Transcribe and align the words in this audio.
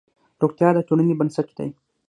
روغتیا 0.41 0.69
د 0.75 0.79
ټولنې 0.87 1.13
بنسټ 1.19 1.47
دی. 1.57 1.69